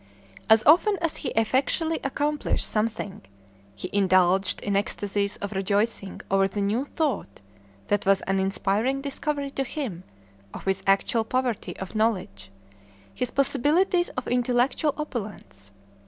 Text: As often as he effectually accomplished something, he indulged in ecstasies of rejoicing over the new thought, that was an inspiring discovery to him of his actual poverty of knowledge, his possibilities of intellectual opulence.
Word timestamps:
As 0.49 0.63
often 0.63 0.97
as 0.99 1.17
he 1.17 1.29
effectually 1.35 1.99
accomplished 2.03 2.65
something, 2.67 3.21
he 3.75 3.87
indulged 3.93 4.59
in 4.61 4.75
ecstasies 4.75 5.37
of 5.37 5.51
rejoicing 5.51 6.21
over 6.31 6.47
the 6.47 6.59
new 6.59 6.85
thought, 6.85 7.39
that 7.85 8.03
was 8.07 8.21
an 8.21 8.39
inspiring 8.39 9.01
discovery 9.01 9.51
to 9.51 9.63
him 9.63 10.03
of 10.55 10.65
his 10.65 10.81
actual 10.87 11.23
poverty 11.23 11.77
of 11.77 11.93
knowledge, 11.93 12.49
his 13.13 13.29
possibilities 13.29 14.09
of 14.17 14.27
intellectual 14.27 14.95
opulence. 14.97 15.71